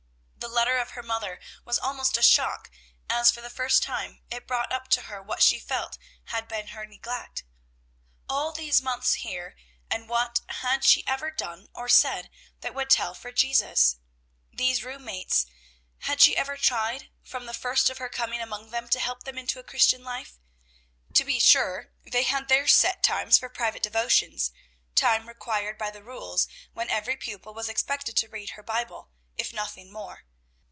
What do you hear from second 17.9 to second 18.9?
of her coming among them,